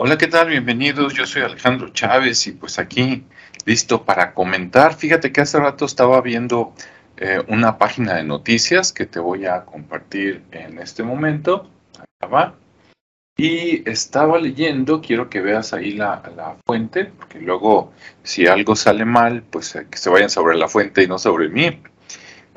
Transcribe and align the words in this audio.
Hola, 0.00 0.16
¿qué 0.16 0.28
tal? 0.28 0.48
Bienvenidos. 0.48 1.12
Yo 1.14 1.26
soy 1.26 1.42
Alejandro 1.42 1.88
Chávez 1.88 2.46
y 2.46 2.52
pues 2.52 2.78
aquí 2.78 3.24
listo 3.66 4.04
para 4.04 4.32
comentar. 4.32 4.94
Fíjate 4.94 5.32
que 5.32 5.40
hace 5.40 5.58
rato 5.58 5.86
estaba 5.86 6.20
viendo 6.20 6.72
eh, 7.16 7.42
una 7.48 7.78
página 7.78 8.14
de 8.14 8.22
noticias 8.22 8.92
que 8.92 9.06
te 9.06 9.18
voy 9.18 9.46
a 9.46 9.64
compartir 9.64 10.44
en 10.52 10.78
este 10.78 11.02
momento. 11.02 11.68
Acá 11.98 12.32
va. 12.32 12.54
Y 13.36 13.90
estaba 13.90 14.38
leyendo, 14.38 15.00
quiero 15.00 15.28
que 15.28 15.40
veas 15.40 15.72
ahí 15.72 15.94
la, 15.94 16.22
la, 16.36 16.56
fuente, 16.64 17.06
porque 17.06 17.40
luego 17.40 17.92
si 18.22 18.46
algo 18.46 18.76
sale 18.76 19.04
mal, 19.04 19.42
pues 19.42 19.74
eh, 19.74 19.88
que 19.90 19.98
se 19.98 20.10
vayan 20.10 20.30
sobre 20.30 20.56
la 20.56 20.68
fuente 20.68 21.02
y 21.02 21.08
no 21.08 21.18
sobre 21.18 21.48
mí. 21.48 21.82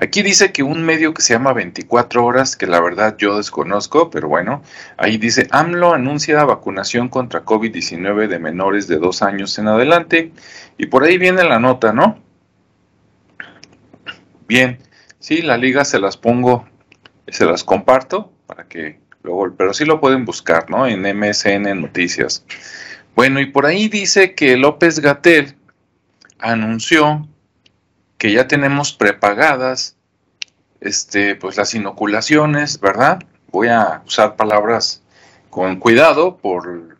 Aquí 0.01 0.23
dice 0.23 0.51
que 0.51 0.63
un 0.63 0.81
medio 0.81 1.13
que 1.13 1.21
se 1.21 1.33
llama 1.33 1.53
24 1.53 2.25
horas, 2.25 2.55
que 2.55 2.65
la 2.65 2.81
verdad 2.81 3.15
yo 3.19 3.37
desconozco, 3.37 4.09
pero 4.09 4.27
bueno, 4.27 4.63
ahí 4.97 5.17
dice, 5.17 5.47
AMLO 5.51 5.93
anuncia 5.93 6.43
vacunación 6.43 7.07
contra 7.07 7.45
COVID-19 7.45 8.27
de 8.27 8.39
menores 8.39 8.87
de 8.87 8.97
dos 8.97 9.21
años 9.21 9.59
en 9.59 9.67
adelante. 9.67 10.31
Y 10.79 10.87
por 10.87 11.03
ahí 11.03 11.19
viene 11.19 11.43
la 11.43 11.59
nota, 11.59 11.93
¿no? 11.93 12.17
Bien, 14.47 14.79
sí, 15.19 15.43
la 15.43 15.57
liga 15.57 15.85
se 15.85 15.99
las 15.99 16.17
pongo, 16.17 16.67
se 17.27 17.45
las 17.45 17.63
comparto 17.63 18.33
para 18.47 18.67
que 18.67 18.99
luego, 19.21 19.53
pero 19.55 19.71
sí 19.71 19.85
lo 19.85 20.01
pueden 20.01 20.25
buscar, 20.25 20.67
¿no? 20.71 20.87
En 20.87 21.03
MSN 21.03 21.79
Noticias. 21.79 22.43
Bueno, 23.15 23.39
y 23.39 23.45
por 23.45 23.67
ahí 23.67 23.87
dice 23.87 24.33
que 24.33 24.57
López 24.57 24.99
Gatel 24.99 25.55
anunció 26.39 27.27
que 28.21 28.31
ya 28.31 28.47
tenemos 28.47 28.93
prepagadas 28.93 29.95
este, 30.79 31.35
pues 31.35 31.57
las 31.57 31.73
inoculaciones, 31.73 32.79
¿verdad? 32.79 33.23
Voy 33.49 33.69
a 33.69 34.03
usar 34.05 34.35
palabras 34.35 35.01
con 35.49 35.79
cuidado 35.79 36.37
por, 36.37 36.99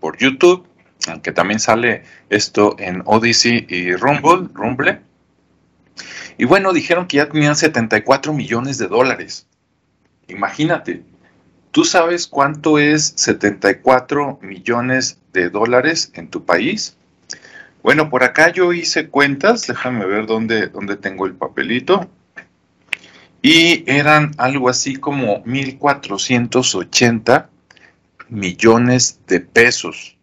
por 0.00 0.18
YouTube, 0.18 0.66
aunque 1.08 1.32
también 1.32 1.60
sale 1.60 2.02
esto 2.28 2.76
en 2.78 3.02
Odyssey 3.06 3.64
y 3.70 3.96
Rumble, 3.96 4.50
Rumble. 4.52 5.00
Y 6.36 6.44
bueno, 6.44 6.74
dijeron 6.74 7.06
que 7.06 7.16
ya 7.16 7.30
tenían 7.30 7.56
74 7.56 8.34
millones 8.34 8.76
de 8.76 8.88
dólares. 8.88 9.46
Imagínate, 10.26 11.04
¿tú 11.70 11.84
sabes 11.84 12.26
cuánto 12.26 12.78
es 12.78 13.14
74 13.16 14.40
millones 14.42 15.20
de 15.32 15.48
dólares 15.48 16.12
en 16.12 16.28
tu 16.28 16.44
país? 16.44 16.97
Bueno, 17.82 18.10
por 18.10 18.24
acá 18.24 18.52
yo 18.52 18.72
hice 18.72 19.08
cuentas, 19.08 19.66
déjame 19.66 20.06
ver 20.06 20.26
dónde, 20.26 20.68
dónde 20.68 20.96
tengo 20.96 21.26
el 21.26 21.34
papelito. 21.34 22.08
Y 23.40 23.88
eran 23.90 24.32
algo 24.36 24.68
así 24.68 24.96
como 24.96 25.44
1.480 25.44 27.48
millones 28.28 29.20
de 29.26 29.40
pesos. 29.40 30.18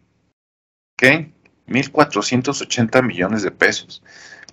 ¿Ok? 0.94 1.28
1.480 1.66 3.02
millones 3.02 3.42
de 3.42 3.50
pesos. 3.50 4.02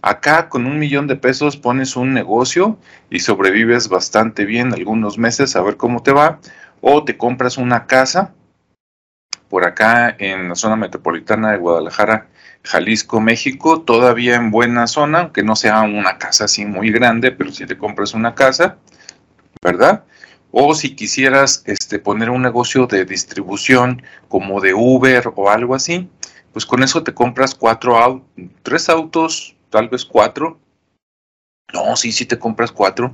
Acá 0.02 0.50
con 0.50 0.66
un 0.66 0.80
millón 0.80 1.08
de 1.08 1.16
pesos 1.16 1.56
pones 1.56 1.96
un 1.96 2.14
negocio 2.14 2.78
y 3.10 3.20
sobrevives 3.20 3.90
bastante 3.90 4.46
bien 4.46 4.74
algunos 4.74 5.18
meses 5.18 5.56
a 5.56 5.62
ver 5.62 5.78
cómo 5.78 6.04
te 6.04 6.12
va. 6.12 6.40
O 6.82 7.04
te 7.04 7.18
compras 7.18 7.58
una 7.58 7.86
casa 7.86 8.34
por 9.50 9.66
acá 9.66 10.16
en 10.18 10.50
la 10.50 10.56
zona 10.56 10.76
metropolitana 10.76 11.52
de 11.52 11.58
Guadalajara 11.58 12.28
Jalisco, 12.64 13.20
México, 13.20 13.82
todavía 13.82 14.36
en 14.36 14.50
buena 14.50 14.88
zona, 14.88 15.20
aunque 15.20 15.44
no 15.44 15.56
sea 15.56 15.82
una 15.82 16.18
casa 16.18 16.46
así 16.46 16.66
muy 16.66 16.92
grande, 16.92 17.32
pero 17.32 17.52
si 17.52 17.66
te 17.66 17.78
compras 17.78 18.14
una 18.14 18.36
casa, 18.36 18.78
¿verdad? 19.62 20.06
O 20.52 20.74
si 20.74 20.96
quisieras 20.96 21.64
este, 21.66 22.00
poner 22.00 22.30
un 22.30 22.42
negocio 22.42 22.88
de 22.88 23.06
distribución 23.06 24.02
como 24.30 24.62
de 24.62 24.74
Uber 24.74 25.32
o 25.36 25.50
algo 25.50 25.76
así, 25.76 26.10
pues 26.54 26.66
con 26.66 26.84
eso 26.84 27.04
te 27.04 27.14
compras 27.14 27.54
cuatro 27.54 27.98
autos, 27.98 28.32
tres 28.62 28.88
autos, 28.88 29.56
tal 29.70 29.90
vez 29.90 30.06
cuatro. 30.06 30.60
No, 31.74 31.96
sí, 31.96 32.12
sí 32.12 32.26
te 32.26 32.40
compras 32.40 32.72
cuatro. 32.72 33.14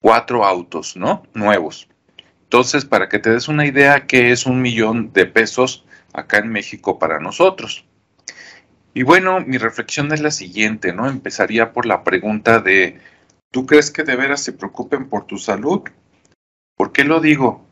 Cuatro 0.00 0.44
autos, 0.44 0.96
¿no? 0.96 1.22
Nuevos. 1.32 1.88
Entonces, 2.42 2.84
para 2.84 3.08
que 3.08 3.20
te 3.20 3.30
des 3.30 3.48
una 3.48 3.64
idea, 3.64 4.06
¿qué 4.06 4.32
es 4.32 4.44
un 4.44 4.60
millón 4.60 5.12
de 5.12 5.24
pesos 5.24 5.86
acá 6.12 6.38
en 6.38 6.48
México 6.48 6.98
para 6.98 7.20
nosotros? 7.20 7.86
Y 8.94 9.04
bueno, 9.04 9.40
mi 9.40 9.58
reflexión 9.58 10.12
es 10.12 10.20
la 10.20 10.30
siguiente, 10.30 10.92
¿no? 10.92 11.08
Empezaría 11.08 11.72
por 11.72 11.86
la 11.86 12.04
pregunta 12.04 12.60
de, 12.60 13.00
¿tú 13.50 13.64
crees 13.64 13.90
que 13.90 14.02
de 14.02 14.16
veras 14.16 14.42
se 14.42 14.52
preocupen 14.52 15.08
por 15.08 15.26
tu 15.26 15.38
salud? 15.38 15.82
¿Por 16.76 16.92
qué 16.92 17.04
lo 17.04 17.20
digo? 17.20 17.66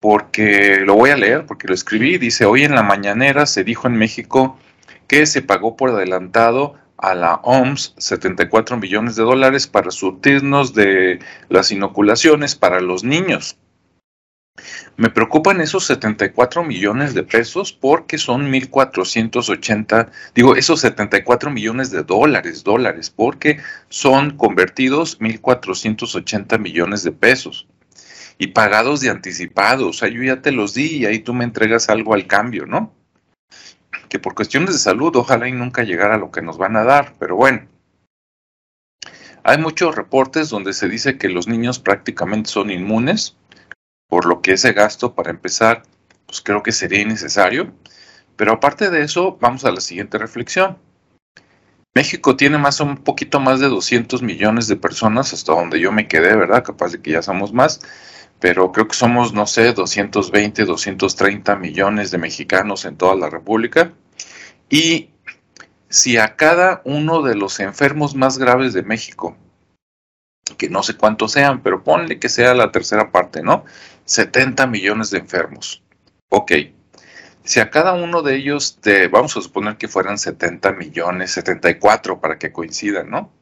Porque 0.00 0.80
lo 0.80 0.94
voy 0.94 1.10
a 1.10 1.16
leer, 1.16 1.46
porque 1.46 1.68
lo 1.68 1.74
escribí, 1.74 2.18
dice, 2.18 2.44
hoy 2.44 2.64
en 2.64 2.74
la 2.74 2.82
mañanera 2.82 3.46
se 3.46 3.64
dijo 3.64 3.86
en 3.88 3.96
México 3.96 4.58
que 5.06 5.24
se 5.24 5.40
pagó 5.40 5.76
por 5.76 5.90
adelantado 5.90 6.74
a 6.98 7.14
la 7.14 7.36
OMS 7.36 7.94
74 7.96 8.76
millones 8.76 9.16
de 9.16 9.22
dólares 9.22 9.66
para 9.66 9.90
surtirnos 9.90 10.74
de 10.74 11.20
las 11.48 11.70
inoculaciones 11.70 12.54
para 12.54 12.80
los 12.80 13.04
niños. 13.04 13.56
Me 14.96 15.10
preocupan 15.10 15.60
esos 15.60 15.84
74 15.84 16.64
millones 16.64 17.14
de 17.14 17.22
pesos 17.22 17.72
porque 17.72 18.16
son 18.16 18.50
1.480, 18.50 20.10
digo, 20.34 20.56
esos 20.56 20.80
74 20.80 21.50
millones 21.50 21.90
de 21.90 22.02
dólares, 22.02 22.64
dólares, 22.64 23.10
porque 23.10 23.58
son 23.88 24.36
convertidos 24.36 25.20
1.480 25.20 26.58
millones 26.58 27.02
de 27.02 27.12
pesos 27.12 27.66
y 28.38 28.48
pagados 28.48 29.00
de 29.00 29.10
anticipado. 29.10 29.88
O 29.88 29.92
sea, 29.92 30.08
yo 30.08 30.22
ya 30.22 30.40
te 30.40 30.52
los 30.52 30.74
di 30.74 30.98
y 30.98 31.06
ahí 31.06 31.18
tú 31.18 31.34
me 31.34 31.44
entregas 31.44 31.90
algo 31.90 32.14
al 32.14 32.26
cambio, 32.26 32.66
¿no? 32.66 32.94
Que 34.08 34.18
por 34.18 34.34
cuestiones 34.34 34.72
de 34.72 34.78
salud, 34.78 35.14
ojalá 35.16 35.48
y 35.48 35.52
nunca 35.52 35.82
llegara 35.82 36.14
a 36.14 36.18
lo 36.18 36.30
que 36.30 36.42
nos 36.42 36.56
van 36.56 36.76
a 36.76 36.84
dar, 36.84 37.14
pero 37.18 37.36
bueno. 37.36 37.66
Hay 39.42 39.58
muchos 39.58 39.94
reportes 39.94 40.48
donde 40.48 40.72
se 40.72 40.88
dice 40.88 41.18
que 41.18 41.28
los 41.28 41.46
niños 41.46 41.78
prácticamente 41.78 42.50
son 42.50 42.70
inmunes 42.70 43.36
por 44.08 44.26
lo 44.26 44.40
que 44.40 44.52
ese 44.52 44.72
gasto 44.72 45.14
para 45.14 45.30
empezar, 45.30 45.82
pues 46.26 46.40
creo 46.40 46.62
que 46.62 46.72
sería 46.72 47.02
innecesario. 47.02 47.72
Pero 48.36 48.52
aparte 48.52 48.90
de 48.90 49.02
eso, 49.02 49.38
vamos 49.40 49.64
a 49.64 49.72
la 49.72 49.80
siguiente 49.80 50.18
reflexión. 50.18 50.78
México 51.94 52.36
tiene 52.36 52.58
más 52.58 52.80
un 52.80 52.98
poquito 52.98 53.40
más 53.40 53.58
de 53.58 53.68
200 53.68 54.22
millones 54.22 54.68
de 54.68 54.76
personas, 54.76 55.32
hasta 55.32 55.52
donde 55.52 55.80
yo 55.80 55.92
me 55.92 56.08
quedé, 56.08 56.36
¿verdad? 56.36 56.62
Capaz 56.62 56.92
de 56.92 57.00
que 57.00 57.12
ya 57.12 57.22
somos 57.22 57.54
más, 57.54 57.80
pero 58.38 58.70
creo 58.70 58.86
que 58.86 58.94
somos, 58.94 59.32
no 59.32 59.46
sé, 59.46 59.72
220, 59.72 60.66
230 60.66 61.56
millones 61.56 62.10
de 62.10 62.18
mexicanos 62.18 62.84
en 62.84 62.98
toda 62.98 63.14
la 63.14 63.30
República. 63.30 63.92
Y 64.68 65.08
si 65.88 66.18
a 66.18 66.36
cada 66.36 66.82
uno 66.84 67.22
de 67.22 67.34
los 67.34 67.60
enfermos 67.60 68.14
más 68.14 68.36
graves 68.36 68.74
de 68.74 68.82
México, 68.82 69.34
que 70.56 70.68
no 70.68 70.82
sé 70.82 70.96
cuántos 70.96 71.32
sean, 71.32 71.62
pero 71.62 71.84
ponle 71.84 72.18
que 72.18 72.28
sea 72.28 72.54
la 72.54 72.72
tercera 72.72 73.10
parte, 73.10 73.42
¿no? 73.42 73.64
70 74.04 74.66
millones 74.66 75.10
de 75.10 75.18
enfermos. 75.18 75.82
Ok. 76.28 76.52
Si 77.44 77.60
a 77.60 77.70
cada 77.70 77.92
uno 77.92 78.22
de 78.22 78.36
ellos, 78.36 78.78
te, 78.80 79.08
vamos 79.08 79.36
a 79.36 79.40
suponer 79.40 79.76
que 79.76 79.88
fueran 79.88 80.18
70 80.18 80.72
millones, 80.72 81.30
74 81.32 82.20
para 82.20 82.38
que 82.38 82.52
coincidan, 82.52 83.08
¿no? 83.10 83.32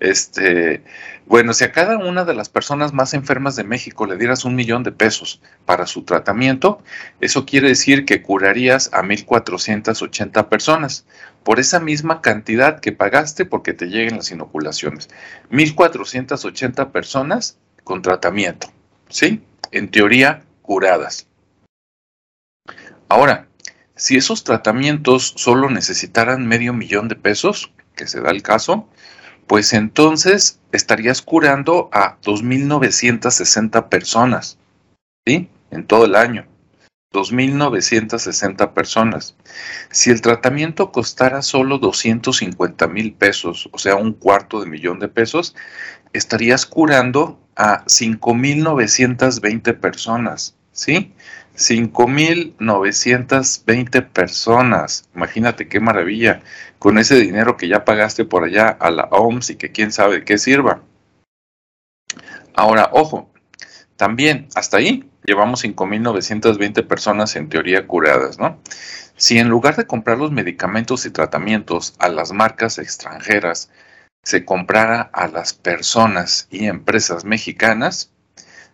Este, 0.00 0.82
bueno, 1.26 1.52
si 1.52 1.64
a 1.64 1.72
cada 1.72 1.98
una 1.98 2.24
de 2.24 2.34
las 2.34 2.48
personas 2.48 2.94
más 2.94 3.12
enfermas 3.12 3.54
de 3.54 3.64
México 3.64 4.06
le 4.06 4.16
dieras 4.16 4.46
un 4.46 4.54
millón 4.54 4.82
de 4.82 4.92
pesos 4.92 5.42
para 5.66 5.86
su 5.86 6.02
tratamiento, 6.02 6.82
eso 7.20 7.44
quiere 7.44 7.68
decir 7.68 8.06
que 8.06 8.22
curarías 8.22 8.90
a 8.92 9.02
1.480 9.02 10.48
personas 10.48 11.04
por 11.44 11.60
esa 11.60 11.80
misma 11.80 12.22
cantidad 12.22 12.80
que 12.80 12.92
pagaste 12.92 13.44
porque 13.44 13.74
te 13.74 13.86
lleguen 13.86 14.16
las 14.16 14.30
inoculaciones. 14.30 15.10
1.480 15.50 16.90
personas 16.90 17.58
con 17.84 18.02
tratamiento, 18.02 18.72
¿sí? 19.08 19.42
En 19.70 19.90
teoría, 19.90 20.42
curadas. 20.62 21.26
Ahora, 23.08 23.46
si 23.96 24.16
esos 24.16 24.44
tratamientos 24.44 25.34
solo 25.36 25.68
necesitaran 25.68 26.46
medio 26.46 26.72
millón 26.72 27.08
de 27.08 27.16
pesos, 27.16 27.70
que 27.94 28.06
se 28.06 28.20
da 28.20 28.30
el 28.30 28.42
caso, 28.42 28.88
pues 29.50 29.72
entonces 29.72 30.60
estarías 30.70 31.22
curando 31.22 31.88
a 31.92 32.20
2.960 32.20 33.88
personas, 33.88 34.58
¿sí? 35.26 35.48
En 35.72 35.88
todo 35.88 36.04
el 36.04 36.14
año. 36.14 36.46
2.960 37.12 38.72
personas. 38.72 39.34
Si 39.90 40.10
el 40.10 40.20
tratamiento 40.20 40.92
costara 40.92 41.42
solo 41.42 41.78
250 41.78 42.86
mil 42.86 43.12
pesos, 43.12 43.68
o 43.72 43.78
sea, 43.78 43.96
un 43.96 44.12
cuarto 44.12 44.60
de 44.60 44.66
millón 44.66 45.00
de 45.00 45.08
pesos, 45.08 45.56
estarías 46.12 46.64
curando 46.64 47.40
a 47.56 47.84
5.920 47.86 49.80
personas, 49.80 50.54
¿sí? 50.70 51.12
5.920 51.56 54.08
personas. 54.08 55.08
Imagínate 55.14 55.68
qué 55.68 55.80
maravilla. 55.80 56.42
Con 56.78 56.98
ese 56.98 57.16
dinero 57.16 57.56
que 57.56 57.68
ya 57.68 57.84
pagaste 57.84 58.24
por 58.24 58.44
allá 58.44 58.68
a 58.68 58.90
la 58.90 59.04
OMS 59.10 59.50
y 59.50 59.56
que 59.56 59.72
quién 59.72 59.92
sabe 59.92 60.24
qué 60.24 60.38
sirva. 60.38 60.82
Ahora, 62.54 62.90
ojo, 62.92 63.30
También, 63.96 64.48
hasta 64.54 64.78
ahí, 64.78 65.10
llevamos 65.24 65.62
5.920 65.64 66.86
personas 66.86 67.36
en 67.36 67.50
teoría 67.50 67.86
curadas, 67.86 68.38
¿no? 68.38 68.58
Si 69.16 69.38
en 69.38 69.50
lugar 69.50 69.76
de 69.76 69.86
comprar 69.86 70.16
los 70.16 70.32
medicamentos 70.32 71.04
y 71.04 71.10
tratamientos 71.10 71.94
a 71.98 72.08
las 72.08 72.32
marcas 72.32 72.78
extranjeras, 72.78 73.70
se 74.22 74.46
comprara 74.46 75.02
a 75.12 75.28
las 75.28 75.52
personas 75.52 76.48
y 76.50 76.64
empresas 76.66 77.26
mexicanas, 77.26 78.10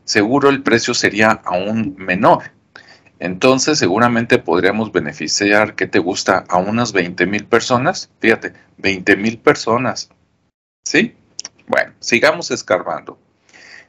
seguro 0.04 0.48
el 0.48 0.62
precio 0.62 0.94
sería 0.94 1.32
aún 1.44 1.96
menor. 1.98 2.52
Entonces 3.18 3.78
seguramente 3.78 4.38
podríamos 4.38 4.92
beneficiar, 4.92 5.74
¿qué 5.74 5.86
te 5.86 5.98
gusta? 5.98 6.44
A 6.48 6.58
unas 6.58 6.92
20 6.92 7.26
mil 7.26 7.46
personas. 7.46 8.10
Fíjate, 8.20 8.52
20 8.78 9.16
mil 9.16 9.38
personas. 9.38 10.10
¿Sí? 10.84 11.14
Bueno, 11.66 11.92
sigamos 12.00 12.50
escarbando. 12.50 13.18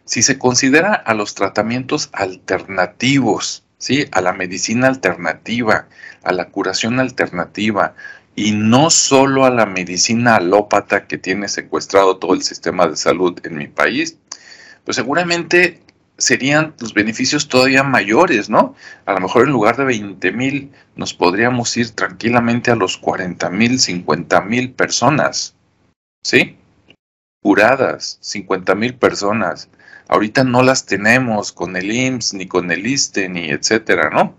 Si 0.05 0.21
se 0.21 0.39
considera 0.39 0.93
a 0.93 1.13
los 1.13 1.35
tratamientos 1.35 2.09
alternativos, 2.13 3.65
¿sí? 3.77 4.05
A 4.11 4.21
la 4.21 4.31
medicina 4.31 4.87
alternativa, 4.87 5.87
a 6.23 6.31
la 6.31 6.45
curación 6.45 6.99
alternativa, 6.99 7.93
y 8.35 8.51
no 8.51 8.89
solo 8.89 9.45
a 9.45 9.49
la 9.49 9.65
medicina 9.65 10.35
alópata 10.35 11.07
que 11.07 11.17
tiene 11.17 11.49
secuestrado 11.49 12.17
todo 12.17 12.35
el 12.35 12.43
sistema 12.43 12.87
de 12.87 12.95
salud 12.95 13.39
en 13.43 13.57
mi 13.57 13.67
país, 13.67 14.17
pues 14.85 14.95
seguramente 14.95 15.81
serían 16.17 16.73
los 16.79 16.93
beneficios 16.93 17.47
todavía 17.47 17.83
mayores, 17.83 18.49
¿no? 18.49 18.75
A 19.05 19.13
lo 19.13 19.19
mejor 19.19 19.45
en 19.45 19.51
lugar 19.51 19.77
de 19.77 19.85
20 19.85 20.31
mil 20.31 20.71
nos 20.95 21.13
podríamos 21.13 21.75
ir 21.77 21.91
tranquilamente 21.91 22.71
a 22.71 22.75
los 22.75 22.97
40 22.97 23.49
mil, 23.49 23.79
50 23.79 24.41
mil 24.41 24.71
personas, 24.71 25.55
¿sí? 26.23 26.57
Curadas, 27.41 28.17
50 28.21 28.75
mil 28.75 28.95
personas. 28.95 29.69
Ahorita 30.07 30.43
no 30.43 30.63
las 30.63 30.85
tenemos 30.85 31.51
con 31.51 31.75
el 31.75 31.91
IMSS, 31.91 32.33
ni 32.33 32.47
con 32.47 32.71
el 32.71 32.87
ISTE, 32.87 33.29
ni 33.29 33.49
etcétera, 33.49 34.09
¿no? 34.09 34.35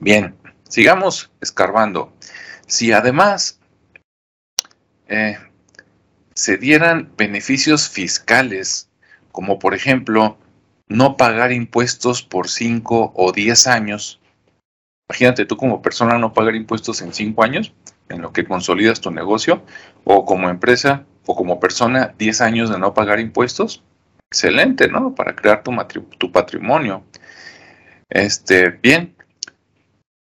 Bien, 0.00 0.36
sigamos 0.68 1.30
escarbando. 1.40 2.12
Si 2.66 2.92
además 2.92 3.60
eh, 5.08 5.38
se 6.34 6.58
dieran 6.58 7.12
beneficios 7.16 7.88
fiscales, 7.88 8.90
como 9.36 9.58
por 9.58 9.74
ejemplo 9.74 10.38
no 10.88 11.18
pagar 11.18 11.52
impuestos 11.52 12.22
por 12.22 12.48
5 12.48 13.12
o 13.14 13.32
10 13.32 13.66
años, 13.66 14.18
imagínate 15.10 15.44
tú 15.44 15.58
como 15.58 15.82
persona 15.82 16.16
no 16.16 16.32
pagar 16.32 16.56
impuestos 16.56 17.02
en 17.02 17.12
5 17.12 17.42
años, 17.42 17.74
en 18.08 18.22
lo 18.22 18.32
que 18.32 18.46
consolidas 18.46 19.02
tu 19.02 19.10
negocio, 19.10 19.62
o 20.04 20.24
como 20.24 20.48
empresa 20.48 21.04
o 21.26 21.36
como 21.36 21.60
persona 21.60 22.14
10 22.16 22.40
años 22.40 22.70
de 22.70 22.78
no 22.78 22.94
pagar 22.94 23.20
impuestos, 23.20 23.84
excelente, 24.30 24.88
¿no? 24.88 25.14
Para 25.14 25.36
crear 25.36 25.62
tu, 25.62 25.70
tu 26.16 26.32
patrimonio. 26.32 27.04
Este, 28.08 28.70
bien, 28.70 29.16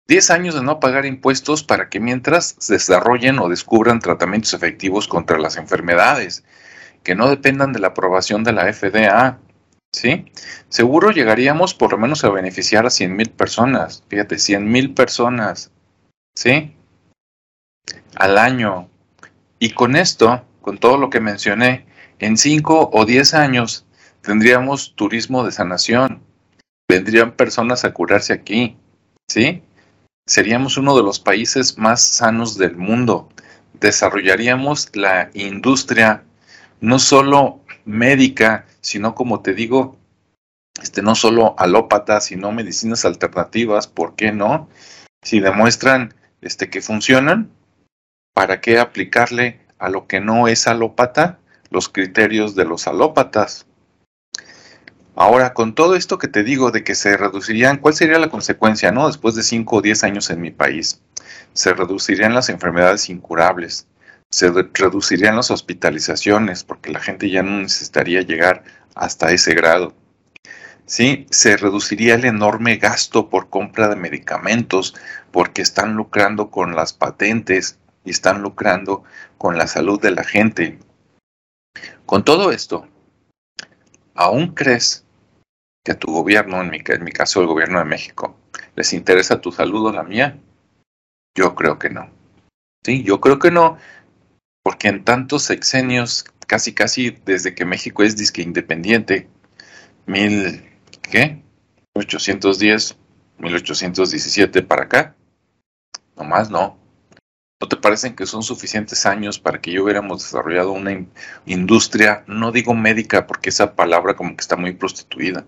10 0.07 0.29
años 0.29 0.53
de 0.53 0.61
no 0.61 0.79
pagar 0.79 1.07
impuestos 1.07 1.63
para 1.63 1.89
que 1.89 1.99
mientras 1.99 2.57
desarrollen 2.67 3.39
o 3.39 3.49
descubran 3.49 4.01
tratamientos 4.01 4.53
efectivos 4.53 5.07
contra 5.07 5.39
las 5.39 5.57
enfermedades, 5.57 6.43
que 7.03 7.15
no 7.15 7.29
dependan 7.29 7.73
de 7.73 7.79
la 7.79 7.87
aprobación 7.87 8.43
de 8.43 8.53
la 8.53 8.71
FDA, 8.71 9.39
¿sí? 9.93 10.25
Seguro 10.69 11.11
llegaríamos 11.11 11.73
por 11.73 11.91
lo 11.91 11.97
menos 11.97 12.23
a 12.23 12.29
beneficiar 12.29 12.85
a 12.85 12.89
100 12.89 13.15
mil 13.15 13.29
personas, 13.29 14.03
fíjate, 14.07 14.37
100 14.37 14.69
mil 14.69 14.93
personas, 14.93 15.71
¿sí? 16.35 16.75
Al 18.15 18.37
año. 18.37 18.89
Y 19.59 19.71
con 19.71 19.95
esto, 19.95 20.45
con 20.61 20.77
todo 20.77 20.97
lo 20.97 21.09
que 21.09 21.19
mencioné, 21.19 21.85
en 22.19 22.37
5 22.37 22.91
o 22.93 23.05
10 23.05 23.33
años 23.33 23.85
tendríamos 24.21 24.95
turismo 24.95 25.43
de 25.43 25.51
sanación, 25.51 26.21
vendrían 26.89 27.31
personas 27.31 27.85
a 27.85 27.93
curarse 27.93 28.33
aquí, 28.33 28.77
¿sí? 29.27 29.63
Seríamos 30.27 30.77
uno 30.77 30.95
de 30.95 31.03
los 31.03 31.19
países 31.19 31.77
más 31.77 32.03
sanos 32.03 32.57
del 32.57 32.75
mundo. 32.75 33.29
Desarrollaríamos 33.79 34.95
la 34.95 35.31
industria 35.33 36.23
no 36.81 36.99
solo 36.99 37.61
médica, 37.85 38.65
sino 38.81 39.15
como 39.15 39.41
te 39.41 39.53
digo, 39.53 39.97
este, 40.81 41.01
no 41.01 41.15
solo 41.15 41.55
alópata, 41.57 42.21
sino 42.21 42.51
medicinas 42.51 43.05
alternativas, 43.05 43.87
¿por 43.87 44.15
qué 44.15 44.31
no? 44.31 44.69
Si 45.21 45.39
demuestran 45.39 46.13
este, 46.41 46.69
que 46.69 46.81
funcionan, 46.81 47.51
¿para 48.33 48.61
qué 48.61 48.79
aplicarle 48.79 49.59
a 49.77 49.89
lo 49.89 50.07
que 50.07 50.21
no 50.21 50.47
es 50.47 50.67
alópata 50.67 51.39
los 51.69 51.89
criterios 51.89 52.55
de 52.55 52.65
los 52.65 52.87
alópatas? 52.87 53.65
Ahora, 55.15 55.53
con 55.53 55.75
todo 55.75 55.95
esto 55.95 56.17
que 56.17 56.29
te 56.29 56.43
digo 56.43 56.71
de 56.71 56.85
que 56.85 56.95
se 56.95 57.17
reducirían, 57.17 57.77
¿cuál 57.77 57.93
sería 57.93 58.19
la 58.19 58.29
consecuencia, 58.29 58.93
no? 58.93 59.07
Después 59.07 59.35
de 59.35 59.43
5 59.43 59.75
o 59.75 59.81
10 59.81 60.05
años 60.05 60.29
en 60.29 60.39
mi 60.39 60.51
país, 60.51 61.01
se 61.51 61.73
reducirían 61.73 62.33
las 62.33 62.47
enfermedades 62.47 63.09
incurables, 63.09 63.85
se 64.31 64.51
reducirían 64.51 65.35
las 65.35 65.51
hospitalizaciones, 65.51 66.63
porque 66.63 66.91
la 66.91 66.99
gente 66.99 67.29
ya 67.29 67.43
no 67.43 67.61
necesitaría 67.61 68.21
llegar 68.21 68.63
hasta 68.95 69.31
ese 69.31 69.53
grado. 69.53 69.93
Sí, 70.85 71.27
se 71.29 71.57
reduciría 71.57 72.15
el 72.15 72.25
enorme 72.25 72.77
gasto 72.77 73.29
por 73.29 73.49
compra 73.49 73.89
de 73.89 73.95
medicamentos, 73.95 74.95
porque 75.31 75.61
están 75.61 75.95
lucrando 75.95 76.49
con 76.49 76.75
las 76.75 76.93
patentes 76.93 77.77
y 78.03 78.11
están 78.11 78.41
lucrando 78.41 79.03
con 79.37 79.57
la 79.57 79.67
salud 79.67 80.01
de 80.01 80.11
la 80.11 80.23
gente. 80.23 80.79
Con 82.05 82.23
todo 82.23 82.51
esto, 82.51 82.87
¿aún 84.15 84.55
crees 84.55 85.05
que 85.83 85.91
a 85.91 85.99
tu 85.99 86.11
gobierno, 86.11 86.61
en 86.61 86.71
mi, 86.71 86.81
en 86.83 87.03
mi 87.03 87.11
caso 87.11 87.41
el 87.41 87.47
gobierno 87.47 87.79
de 87.79 87.85
México, 87.85 88.35
les 88.75 88.93
interesa 88.93 89.41
tu 89.41 89.51
salud 89.51 89.87
o 89.87 89.93
la 89.93 90.03
mía? 90.03 90.39
Yo 91.35 91.53
creo 91.55 91.77
que 91.77 91.89
no. 91.89 92.09
Sí, 92.83 93.03
yo 93.03 93.19
creo 93.19 93.39
que 93.39 93.51
no, 93.51 93.77
porque 94.69 94.87
en 94.87 95.03
tantos 95.03 95.45
sexenios, 95.45 96.25
casi 96.45 96.73
casi 96.75 97.17
desde 97.25 97.55
que 97.55 97.65
México 97.65 98.03
es 98.03 98.15
disque 98.15 98.43
independiente, 98.43 99.27
mil, 100.05 100.63
¿qué? 101.01 101.41
1810, 101.95 102.95
1817 103.39 104.61
para 104.61 104.83
acá, 104.83 105.15
nomás 106.15 106.51
no. 106.51 106.77
¿No 107.59 107.67
te 107.67 107.77
parecen 107.77 108.15
que 108.15 108.27
son 108.27 108.43
suficientes 108.43 109.07
años 109.07 109.39
para 109.39 109.59
que 109.59 109.71
yo 109.71 109.85
hubiéramos 109.85 110.21
desarrollado 110.21 110.71
una 110.71 111.03
industria, 111.47 112.23
no 112.27 112.51
digo 112.51 112.75
médica 112.75 113.25
porque 113.25 113.49
esa 113.49 113.73
palabra 113.75 114.15
como 114.15 114.35
que 114.35 114.41
está 114.41 114.55
muy 114.55 114.73
prostituida, 114.73 115.47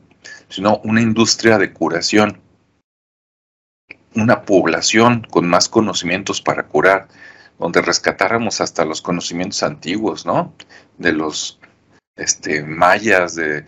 sino 0.50 0.78
una 0.84 1.00
industria 1.00 1.60
de 1.60 1.72
curación, 1.72 2.42
una 4.16 4.46
población 4.46 5.28
con 5.30 5.48
más 5.48 5.70
conocimientos 5.70 6.42
para 6.42 6.64
curar, 6.64 7.08
donde 7.62 7.84
rescatáramos 7.84 8.60
hasta 8.60 8.86
los 8.86 9.04
conocimientos 9.04 9.62
antiguos, 9.62 10.26
¿no? 10.26 10.56
De 10.98 11.12
los 11.12 11.60
este, 12.16 12.64
mayas, 12.64 13.36
de, 13.36 13.66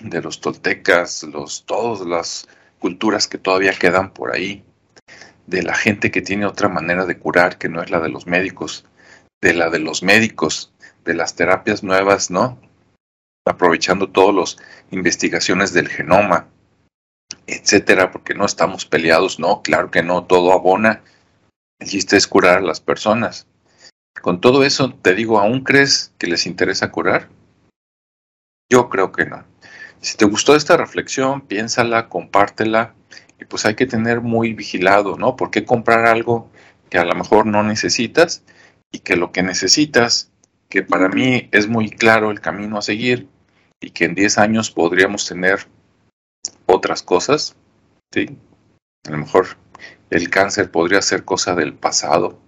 los 0.00 0.40
toltecas, 0.40 1.24
los, 1.24 1.66
todas 1.66 2.06
las 2.06 2.48
culturas 2.78 3.26
que 3.26 3.38
todavía 3.38 3.72
quedan 3.72 4.12
por 4.12 4.32
ahí, 4.32 4.64
de 5.48 5.64
la 5.64 5.74
gente 5.74 6.12
que 6.12 6.22
tiene 6.22 6.46
otra 6.46 6.68
manera 6.68 7.04
de 7.04 7.18
curar 7.18 7.58
que 7.58 7.68
no 7.68 7.82
es 7.82 7.90
la 7.90 7.98
de 7.98 8.10
los 8.10 8.28
médicos, 8.28 8.86
de 9.40 9.54
la 9.54 9.70
de 9.70 9.80
los 9.80 10.04
médicos, 10.04 10.72
de 11.04 11.14
las 11.14 11.34
terapias 11.34 11.82
nuevas, 11.82 12.30
¿no? 12.30 12.60
Aprovechando 13.44 14.08
todas 14.08 14.36
las 14.36 14.68
investigaciones 14.92 15.72
del 15.72 15.88
genoma, 15.88 16.46
etcétera, 17.48 18.12
porque 18.12 18.34
no 18.34 18.46
estamos 18.46 18.86
peleados, 18.86 19.40
no, 19.40 19.62
claro 19.62 19.90
que 19.90 20.04
no, 20.04 20.26
todo 20.26 20.52
abona 20.52 21.02
el 21.82 21.88
chiste 21.88 22.16
es 22.16 22.28
curar 22.28 22.58
a 22.58 22.62
las 22.62 22.80
personas. 22.80 23.46
Con 24.20 24.40
todo 24.40 24.62
eso, 24.62 24.94
te 25.02 25.14
digo, 25.14 25.40
¿aún 25.40 25.64
crees 25.64 26.12
que 26.16 26.28
les 26.28 26.46
interesa 26.46 26.92
curar? 26.92 27.28
Yo 28.70 28.88
creo 28.88 29.10
que 29.10 29.26
no. 29.26 29.44
Si 30.00 30.16
te 30.16 30.24
gustó 30.24 30.54
esta 30.54 30.76
reflexión, 30.76 31.40
piénsala, 31.42 32.08
compártela 32.08 32.94
y 33.40 33.44
pues 33.46 33.66
hay 33.66 33.74
que 33.74 33.86
tener 33.86 34.20
muy 34.20 34.54
vigilado, 34.54 35.16
¿no? 35.16 35.34
¿Por 35.36 35.50
qué 35.50 35.64
comprar 35.64 36.06
algo 36.06 36.48
que 36.88 36.98
a 36.98 37.04
lo 37.04 37.14
mejor 37.14 37.46
no 37.46 37.62
necesitas 37.64 38.44
y 38.92 39.00
que 39.00 39.16
lo 39.16 39.32
que 39.32 39.42
necesitas, 39.42 40.30
que 40.68 40.82
para 40.82 41.08
mí 41.08 41.48
es 41.50 41.66
muy 41.66 41.90
claro 41.90 42.30
el 42.30 42.40
camino 42.40 42.78
a 42.78 42.82
seguir 42.82 43.28
y 43.80 43.90
que 43.90 44.04
en 44.04 44.14
10 44.14 44.38
años 44.38 44.70
podríamos 44.70 45.26
tener 45.26 45.66
otras 46.66 47.02
cosas, 47.02 47.56
¿sí? 48.12 48.36
A 49.04 49.10
lo 49.10 49.18
mejor 49.18 49.56
el 50.10 50.30
cáncer 50.30 50.70
podría 50.70 51.02
ser 51.02 51.24
cosa 51.24 51.54
del 51.54 51.74
pasado 51.74 52.38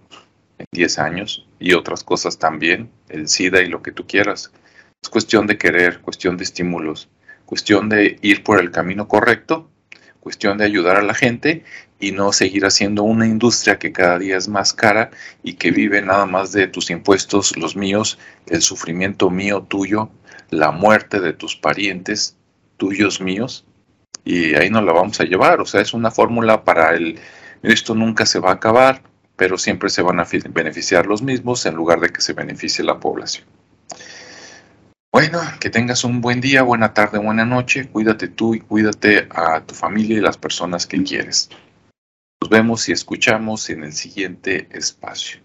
en 0.57 0.65
10 0.71 0.99
años 0.99 1.47
y 1.59 1.73
otras 1.73 2.03
cosas 2.03 2.37
también, 2.37 2.89
el 3.09 3.27
SIDA 3.27 3.61
y 3.61 3.67
lo 3.67 3.81
que 3.81 3.91
tú 3.91 4.05
quieras. 4.07 4.51
Es 5.01 5.09
cuestión 5.09 5.47
de 5.47 5.57
querer, 5.57 6.01
cuestión 6.01 6.37
de 6.37 6.43
estímulos, 6.43 7.09
cuestión 7.45 7.89
de 7.89 8.17
ir 8.21 8.43
por 8.43 8.59
el 8.59 8.71
camino 8.71 9.07
correcto, 9.07 9.69
cuestión 10.19 10.57
de 10.57 10.65
ayudar 10.65 10.97
a 10.97 11.03
la 11.03 11.13
gente 11.13 11.63
y 11.99 12.11
no 12.11 12.33
seguir 12.33 12.65
haciendo 12.65 13.03
una 13.03 13.27
industria 13.27 13.77
que 13.77 13.91
cada 13.91 14.17
día 14.17 14.37
es 14.37 14.47
más 14.47 14.73
cara 14.73 15.11
y 15.43 15.53
que 15.53 15.71
vive 15.71 16.01
nada 16.01 16.25
más 16.25 16.51
de 16.51 16.67
tus 16.67 16.89
impuestos, 16.89 17.55
los 17.57 17.75
míos, 17.75 18.17
el 18.47 18.61
sufrimiento 18.61 19.29
mío, 19.29 19.61
tuyo, 19.61 20.09
la 20.49 20.71
muerte 20.71 21.19
de 21.19 21.33
tus 21.33 21.55
parientes 21.55 22.35
tuyos, 22.77 23.21
míos, 23.21 23.65
y 24.25 24.55
ahí 24.55 24.69
nos 24.69 24.83
la 24.83 24.91
vamos 24.91 25.21
a 25.21 25.23
llevar. 25.23 25.61
O 25.61 25.65
sea, 25.65 25.79
es 25.79 25.93
una 25.93 26.11
fórmula 26.11 26.65
para 26.65 26.95
el, 26.95 27.19
esto 27.63 27.95
nunca 27.95 28.25
se 28.25 28.39
va 28.39 28.49
a 28.49 28.55
acabar, 28.55 29.03
pero 29.37 29.57
siempre 29.57 29.89
se 29.89 30.01
van 30.01 30.19
a 30.19 30.27
beneficiar 30.49 31.05
los 31.05 31.21
mismos 31.21 31.65
en 31.65 31.75
lugar 31.75 31.99
de 32.01 32.09
que 32.09 32.21
se 32.21 32.33
beneficie 32.33 32.83
la 32.83 32.99
población. 32.99 33.45
Bueno, 35.11 35.39
que 35.61 35.69
tengas 35.69 36.03
un 36.03 36.19
buen 36.19 36.41
día, 36.41 36.63
buena 36.63 36.93
tarde, 36.93 37.19
buena 37.19 37.45
noche. 37.45 37.87
Cuídate 37.87 38.27
tú 38.27 38.53
y 38.53 38.59
cuídate 38.59 39.29
a 39.29 39.61
tu 39.61 39.73
familia 39.73 40.17
y 40.17 40.21
las 40.21 40.37
personas 40.37 40.85
que 40.87 41.01
quieres. 41.03 41.49
Nos 42.41 42.49
vemos 42.49 42.89
y 42.89 42.91
escuchamos 42.91 43.69
en 43.69 43.85
el 43.85 43.93
siguiente 43.93 44.67
espacio. 44.71 45.44